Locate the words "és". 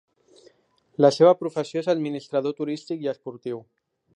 1.83-1.91